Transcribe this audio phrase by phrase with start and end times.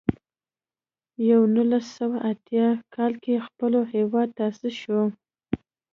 [1.13, 4.99] په نولس سوه اتیا کال کې خپلواک هېواد تاسیس شو.